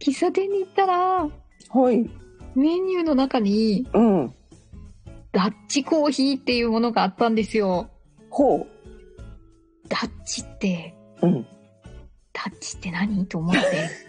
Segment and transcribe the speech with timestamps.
[0.00, 1.28] 喫茶店に行ったら、
[1.70, 2.08] はい、
[2.54, 4.34] メニューの中にうん、
[5.32, 7.90] ダッチコーヒーっていうものがあったんですよ。
[8.30, 8.66] ほ
[9.88, 11.46] ダッチって、う、うん、
[12.32, 13.26] ダッチって何？
[13.26, 13.60] と思って。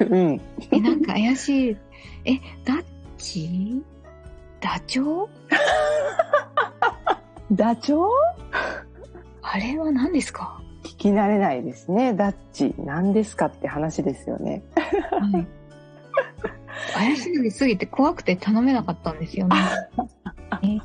[0.06, 1.76] うん、え、なんか怪しい。
[2.24, 2.84] え、ダッ
[3.18, 3.82] チ？
[4.60, 5.28] ダチョウ？
[7.52, 8.08] ダチョウ？
[9.42, 10.62] あれは何ですか？
[10.84, 12.14] 聞き慣れないですね。
[12.14, 14.62] ダッチ、何ですかって話ですよね。
[15.10, 15.46] はい。
[16.94, 19.56] 怪しいすぎて怖くて頼めなかったんですよね。
[20.62, 20.78] え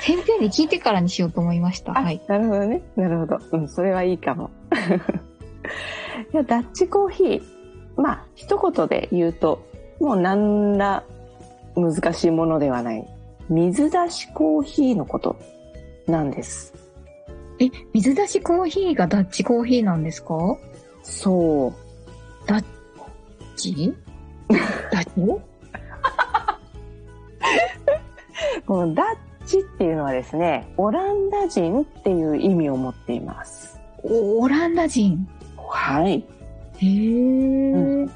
[0.00, 1.96] 先生に聞いてからにしようと思いました。
[1.98, 2.20] あはい。
[2.28, 2.82] なるほどね。
[2.96, 3.38] なるほど。
[3.52, 4.50] うん、それはいいかも。
[6.32, 7.42] いや、ダッチコーヒー。
[7.96, 9.66] まあ、一言で言うと、
[10.00, 11.02] もう何ら
[11.76, 13.06] 難しいものではない。
[13.48, 15.36] 水出しコーヒーのこと
[16.06, 16.72] なんです。
[17.58, 20.56] え、水出しコーヒーがダッチコーヒーなんですか？
[21.02, 22.46] そう。
[22.46, 22.64] ダッ
[23.56, 23.92] チ？
[25.04, 25.12] ダ
[28.66, 29.06] このダッ
[29.46, 33.80] チっていうのはですね、オランダ人っていう意味を持っています。
[34.02, 35.28] おオランダ人？
[35.56, 36.24] はい。
[36.78, 38.04] へー。
[38.06, 38.10] う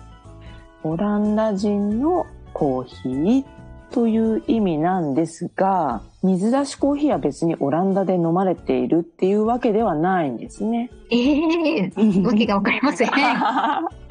[0.85, 3.45] オランダ人のコーヒー
[3.91, 10.91] という意味なんですが、水出しコーヒーは別にオランダで飲まれているっていうわけではないんですね。
[11.11, 13.11] ええー、 わけがわかりません。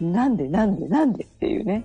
[0.00, 1.84] なんでなんでなんでっていうね。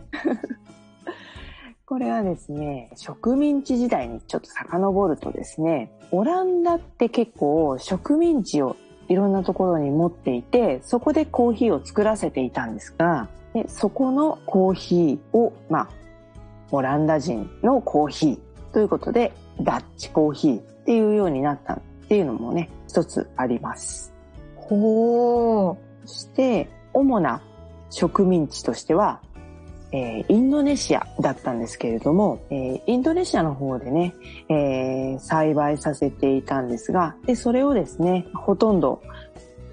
[1.86, 8.76] これはですね、植民地時代にちょっと遡るとですね、オランダって結構植民地を
[9.08, 15.90] いろんなところに持っていて、そこでコーヒーを作らせていたんですが、でそこのコーヒーを、まあ、
[16.72, 24.12] オランダ人のコーヒーということで、ダッチコーヒーっていうようになったっていうのもね、一つあります。
[24.56, 25.78] ほー。
[26.06, 27.42] そして、主な
[27.90, 29.22] 植民地としては、
[29.92, 34.14] えーインドネシアだったんですけれども、えーインドネシアの方でね、
[34.50, 39.02] えー栽培させていたんですが、で、それをですね、ほとんど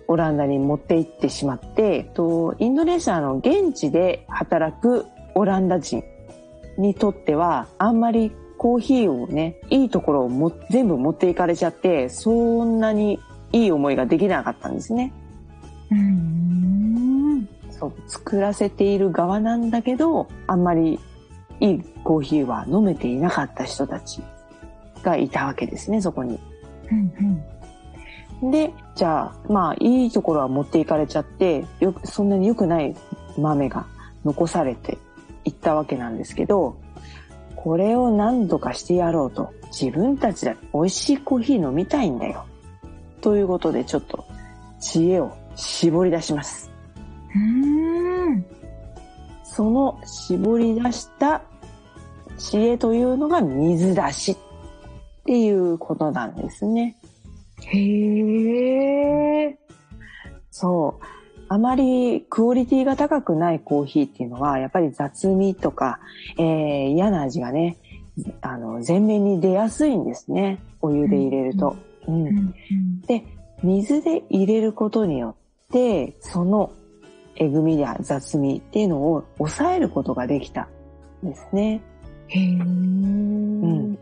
[0.08, 6.04] オランダに持って行ってしまって、とインドネシアの現地で働くオランダ人
[6.78, 13.18] にとっては、あんまりコーヒーをね、いいところをも全部持っていかれちゃって、そんなに
[13.52, 15.12] いい思いができなかったんですね。
[15.90, 16.61] うん。
[17.82, 21.00] そう作らせている側なんだけどあんまり
[21.58, 24.22] いいコーヒーは飲めていなかった人たち
[25.02, 26.38] がいたわけですねそこに。
[26.90, 27.42] うん
[28.40, 28.50] うん。
[28.52, 32.94] でじゃあまあいいところは持っていかれちゃってよくそんなに良くない
[33.36, 33.86] 豆が
[34.24, 34.98] 残されて
[35.44, 36.76] いったわけなんですけど
[37.56, 42.46] これを何とかしてやろうと自分たちで美味しいコーヒー飲みたいんだよ
[43.20, 44.24] ということでちょっと
[44.80, 46.71] 知恵を絞り出します。
[47.34, 48.46] うーん。
[49.44, 51.42] その絞り出した
[52.38, 54.36] 知恵というのが水出しっ
[55.24, 56.96] ていうことなんですね。
[57.60, 59.56] へー。
[60.50, 61.04] そう。
[61.48, 66.00] あまりクオリティが高くないコーヒーっていうのは、やっぱり雑味とか、
[66.38, 67.76] えー嫌な味がね、
[68.40, 70.58] あの、前面に出やすいんですね。
[70.80, 71.76] お湯で入れると。
[72.08, 72.30] うんうんう
[72.74, 73.00] ん。
[73.02, 73.24] で、
[73.62, 75.36] 水で入れることによ
[75.68, 76.72] って、その
[77.36, 80.68] えぐみや雑味っていうのを抑えることができた
[81.24, 81.82] んですね。
[82.28, 82.60] へー。
[82.60, 83.98] うん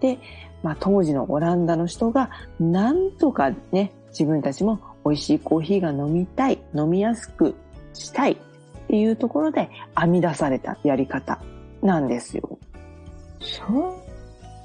[0.00, 0.18] で、
[0.62, 2.30] まあ、当時のオランダの人が
[2.60, 7.54] なんとかね自分たちも美味しいコーヒーが飲みたい飲みやすく
[7.94, 8.36] したいっ
[8.88, 11.40] ていうところで編み出されたやり方
[11.82, 12.58] なんですよ。
[13.40, 13.94] そう、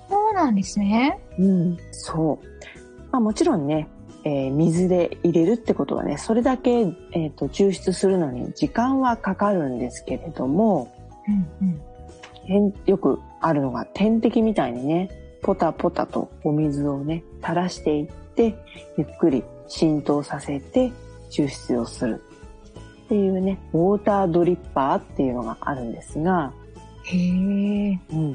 [0.10, 1.20] そうなんですね。
[1.38, 2.46] うん、そう。
[3.12, 3.88] まあ、もちろんね、
[4.24, 10.94] えー水で入れるってことはねそれだけ、えー、と抽出するのに時間はかかるんですけれども
[11.28, 11.82] うんうん。
[12.48, 18.56] 点よくあるのが点滴みたいにねポタポタとお水をね、垂らしていって、
[18.98, 20.92] ゆっくり浸透させて
[21.32, 22.22] 抽出をする
[23.06, 26.54] っていうね、ウォータードリッパーっていうのがあるんですが、
[27.04, 28.00] へえ。
[28.12, 28.32] うん。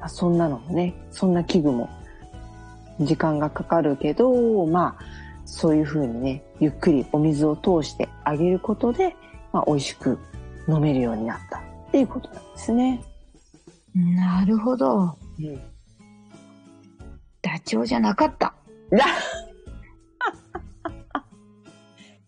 [0.00, 1.90] まあそんなのもね、そんな器具も
[3.06, 5.04] 時間がかかるけど、まあ、
[5.44, 9.16] そういう風にね、ゆっくりお水を通してあげることで、
[9.52, 10.18] まあ、美味しく
[10.68, 13.02] 飲めるようになったっていうことなんですね。
[13.94, 15.16] なるほど。
[15.38, 15.60] うん。
[17.42, 18.54] ダチョウじゃなかった。
[18.90, 18.98] だ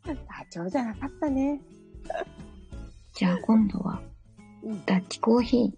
[0.05, 0.15] ダ
[0.51, 1.61] チョウじゃなかったね。
[3.15, 4.01] じゃあ今度は
[4.65, 5.73] うん、ダッチコーヒー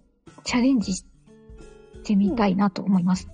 [0.44, 1.04] チャレンジし
[2.04, 3.28] てみたいなと思います。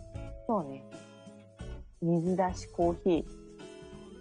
[2.03, 3.11] 水出しコーヒ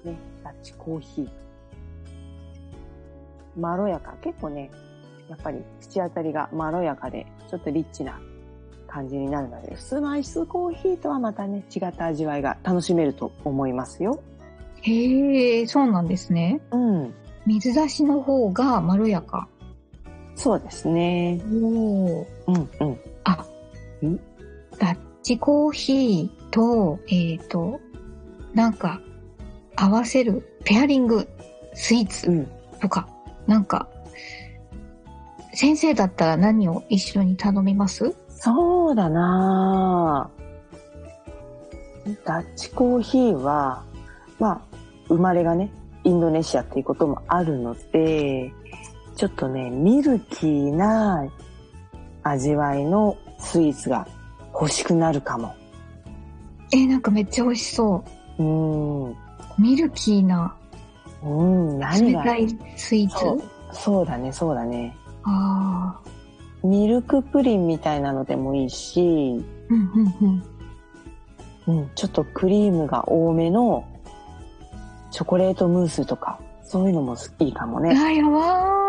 [0.06, 0.10] ー。
[0.12, 1.30] ね、ダッチコーヒー。
[3.58, 4.16] まろやか。
[4.22, 4.72] 結構ね、
[5.30, 8.20] やっぱり口当たりがまろやかで、ちょっとリッチな
[8.88, 14.22] 感じになるので、普通のアイスコーヒーとはまたね、違った味わいが楽しめると思いますよ。
[14.82, 16.62] へえ、そうなんですね。
[16.72, 17.14] うん。
[17.46, 19.48] 水出しの方がまろやか。
[20.36, 21.42] そうですね。
[21.52, 22.28] おお。
[22.48, 23.00] うん、うん。
[23.24, 23.46] あ
[24.04, 24.20] ん、
[24.78, 27.80] ダッチコーヒーと、えっ、と、
[28.54, 29.02] なんか、
[29.76, 31.28] 合わせるペアリング
[31.74, 32.48] スイーうツん。
[32.80, 33.08] とか、
[33.48, 33.88] なんか、
[35.54, 38.16] 先生だったら何を一緒に頼みます？
[38.30, 43.84] そうだなぁダッチコーヒーは、
[44.40, 44.62] まあ、
[45.08, 45.70] 生まれがね、
[46.04, 48.52] インドネシアっていうこともあるので、
[49.16, 51.28] ちょっとね、ミルキーな
[52.24, 54.08] 味わいのスイーツが
[54.54, 55.54] 欲しくなるかも。
[56.74, 58.04] えーなんかめっちゃ美味しそ
[58.38, 59.12] うーん。
[59.12, 59.16] う。
[59.58, 60.56] ミルキーな
[61.24, 62.24] うん、何が？
[62.24, 62.48] 冷たい
[62.78, 63.40] スイーそう
[63.74, 64.96] ツそうだね、そうだね。
[65.24, 66.68] ああ。
[66.68, 70.44] ミルクプリンみたいなのでもいいし、うんうん
[71.68, 71.80] うん。
[71.80, 73.86] うん、ちょっとクリームが多めの
[75.12, 77.92] チョコレートムースとか、そういうのもいいかもね。
[77.92, 78.81] あー、やばー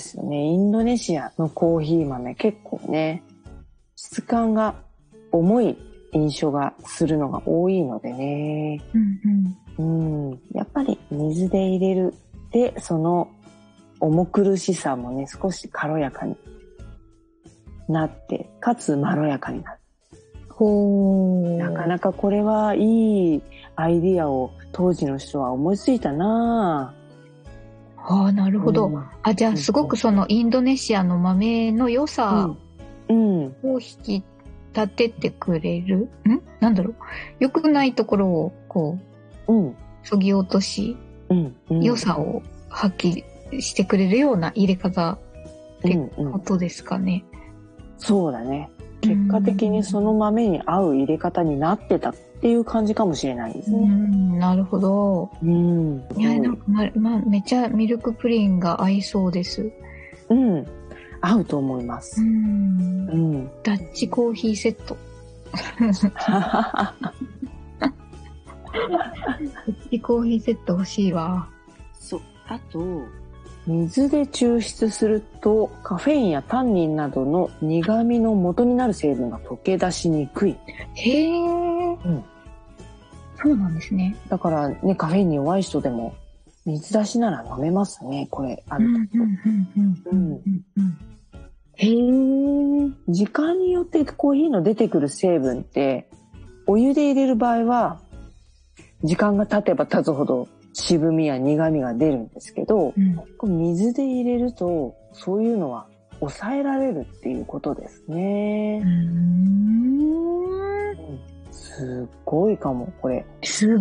[0.00, 0.38] ですよね。
[0.38, 3.22] インドネシアのコーヒー豆結構ね、
[3.96, 4.74] 質感が
[5.30, 5.76] 重い
[6.12, 8.82] 印象がするのが多いのでね。
[8.94, 9.20] うん
[9.78, 10.30] うん。
[10.30, 10.40] うん。
[10.54, 12.14] やっぱり水で入れる。
[12.50, 13.28] で、その
[14.00, 16.34] 重苦しさもね、少し軽やかに
[17.86, 19.78] なって、かつまろやかになる。
[20.48, 21.56] ほー。
[21.58, 23.42] なかなかこれはいい
[23.76, 26.94] アイディアを当時の人は思いついたな
[28.10, 28.62] ああ、なるぁ。
[28.62, 28.88] ほど。
[28.88, 32.54] うんあ、じゃあすごくそのインドネシアの豆の良さ
[33.08, 33.44] うん。
[33.62, 34.24] を引き
[34.74, 36.42] 立ててくれる、ん？
[36.60, 36.94] なんだろう？
[37.38, 38.98] 良くないところをこ
[39.46, 39.76] う、うん。
[40.02, 40.96] そぎ落とし、
[41.28, 41.56] うん。
[41.70, 41.82] うん。
[41.82, 43.24] 良さを発揮
[43.60, 45.18] してくれるような入れ方っ
[45.82, 47.24] てうんうんことですかね。
[47.98, 48.70] そうだね。
[49.00, 53.86] 結果的にその豆に合う入れ方になってたっていう感じかもしれないですうね。
[53.86, 55.30] ん、なるほど。
[55.42, 56.04] うん。
[56.16, 59.70] いや、なんかま、まめっちゃミルクプリンが合いそうです。
[60.28, 60.66] うん。
[61.20, 62.24] 合うと思いますう。
[62.24, 63.14] んう。
[63.14, 63.50] ん。
[63.62, 64.96] ダッチコーヒーセット。
[67.80, 67.92] ダ
[69.68, 71.48] ッチコーヒーセット欲しいわ。
[71.92, 72.20] そう。
[72.48, 73.02] あと、
[73.70, 80.56] 水で抽出するとカフェインやタンニンなどの苦味の元になる成分が溶け出しにくい。
[80.94, 81.38] へえ。
[81.38, 81.98] ん
[83.36, 84.16] そうなんですね。
[84.28, 86.14] だからね、カフェインに弱い人でも
[86.66, 88.26] 水出しなら飲めますね。
[88.30, 89.18] これあうん、ると。
[89.18, 90.98] うん、うん、うん、うん、うん。
[91.74, 92.90] へえ。
[93.08, 96.10] 時間によってコーヒーの出てくる成分って、
[96.66, 98.00] お湯で入れる場合は、
[99.04, 103.58] 時間が経てば経つほど渋みや苦みが出るんですけど、うん。
[103.58, 105.86] 水で入れると、そういうのは
[106.20, 108.80] 抑えられるっていうことですうね。
[108.80, 110.40] ん。
[111.50, 113.24] すっごいかも、これ。
[113.42, 113.78] すっ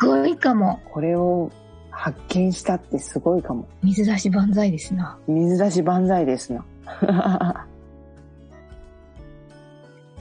[0.00, 0.80] ごいかも。
[0.90, 1.50] これを
[1.90, 3.66] 発見したってすごいかも。
[3.82, 5.18] 水出し万歳ですな。
[5.26, 6.64] 水出し万歳ですな。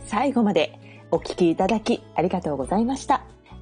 [0.06, 0.80] 最後まで
[1.12, 3.24] お聞きいただきありがとうございました。